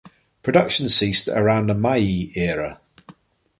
Production 0.41 0.89
ceased 0.89 1.27
around 1.27 1.69
the 1.69 1.75
Meiji 1.75 2.33
era. 2.35 2.81